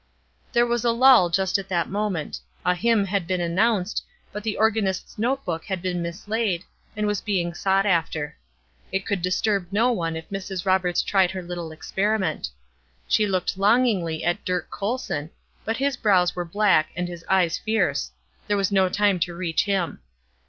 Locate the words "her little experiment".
11.29-12.49